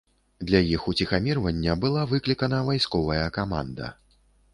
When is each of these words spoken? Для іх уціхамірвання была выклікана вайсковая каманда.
Для 0.49 0.59
іх 0.75 0.85
уціхамірвання 0.91 1.75
была 1.83 2.05
выклікана 2.13 2.63
вайсковая 2.71 3.27
каманда. 3.37 3.91